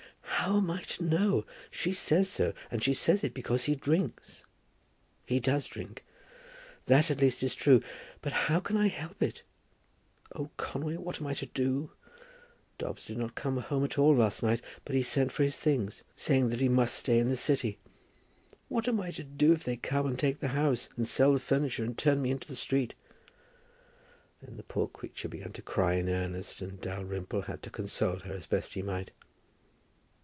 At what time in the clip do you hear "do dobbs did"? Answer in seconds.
11.45-13.19